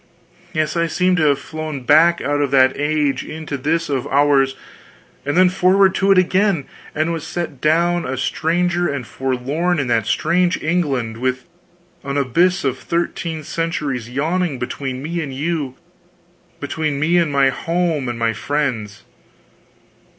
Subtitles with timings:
[0.51, 4.55] Yes, I seemed to have flown back out of that age into this of ours,
[5.27, 9.85] and then forward to it again, and was set down, a stranger and forlorn in
[9.89, 11.45] that strange England, with
[12.03, 15.75] an abyss of thirteen centuries yawning between me and you!
[16.59, 19.03] between me and my home and my friends!